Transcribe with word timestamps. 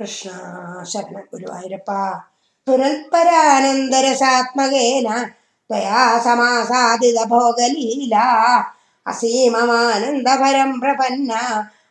കൃഷ്ണ 0.00 0.30
ശരണ 0.82 1.22
ഗുരുവായൂരപ്പ. 1.32 1.90
സുരൽപരാനന്ദരസാത്മകേന 2.66 5.30
ത്വയാ 5.70 6.18
സമാസാദിത 6.18 7.24
ഭോഗലീല. 7.24 8.16
അസീമമാനന്ദപരം 9.06 10.80
പ്രപന്ന 10.80 11.32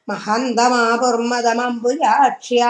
മഹന്തമാപുർമദമംബുജാക്ഷ്യ 0.10 2.64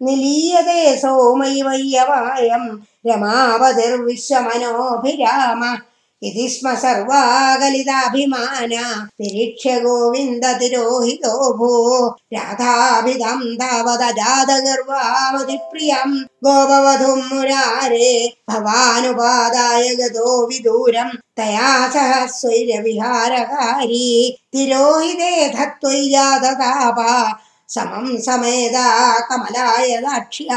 നിലീയതേ 0.00 0.96
സോമയി 0.96 1.60
വയ്യവായം 1.60 2.84
इति 6.22 6.48
स्म 6.48 6.74
सर्वा 6.74 7.56
निरीक्ष्य 7.56 9.04
तिरिक्ष्य 9.04 9.80
गोविन्द 9.80 10.44
तिरोहितो 10.44 11.54
भो। 11.54 12.08
राधाभिधम् 12.08 13.56
तावद 13.56 14.02
जात 14.02 14.50
गर्वावधि 14.50 15.58
गोपवधूं 16.44 17.16
मुरारे 17.16 18.32
भवानुपादाय 18.50 19.94
गतो 19.94 20.46
विदूरं। 20.46 21.10
तया 21.36 21.90
सह 21.90 22.26
स्वैरविहारकारी। 22.26 24.38
तिरोहिते 24.52 25.48
ध 25.48 25.56
जाततापा 26.12 27.40
സമം 27.70 28.22
സമേതാ 28.22 29.28
കമലായ 29.28 30.00
ദാക്ഷ്യ 30.00 30.50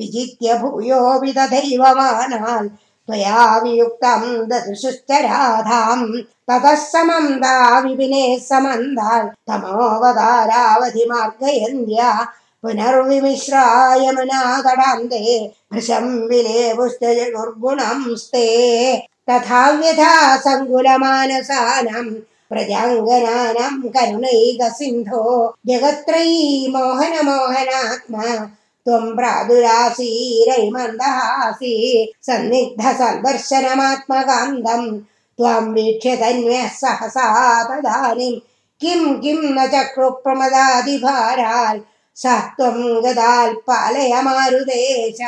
विजित्य 0.00 0.58
भूयोऽपि 0.58 1.32
तथैव 1.38 1.82
दधैवमानान् 1.82 2.68
त्वया 3.06 3.42
वियुक्तं 3.62 4.22
ददृशुश्च 4.50 5.10
राधां 5.26 6.00
ततः 6.48 6.74
समन्दा 6.92 7.56
विपिने 7.86 8.24
समन्दान् 8.48 9.28
तमोऽवदारावधि 9.48 11.04
मार्गयन्द्या 11.10 12.10
पुनर्विमिश्रायमनातडान्ते 12.62 15.22
भृशं 15.72 16.06
विलेपुश्चुर्गुणं 16.28 18.00
स्ते 18.22 18.46
तथा 19.30 19.60
व्यथा 19.80 20.12
सङ्कुलमानसानां 20.44 22.06
प्रजाङ्गनानां 22.50 23.74
करुणैकसिन्धो 23.96 25.22
जगत्त्रयी 25.68 26.40
मोहनमोहनात्मा 26.74 28.26
त्वं 28.86 29.04
प्रादुरासीरैमन्दहासि 29.16 31.74
सन्निग्ध 32.26 32.82
सन्दर्शनमात्मकान्दं 33.00 34.82
त्वं 35.38 35.64
वीक्ष्य 35.74 36.12
तन्व्यः 36.22 36.68
सहसा 36.82 37.26
तदानीं 37.68 38.34
किं 38.80 39.02
किं 39.22 39.40
न 39.56 39.58
चक्रुप्रमदादिभाराल् 39.74 41.80
सः 42.21 42.39
त्वं 42.57 42.77
गदाल् 43.03 43.55
पालय 43.67 44.21
मारुदेश 44.25 45.21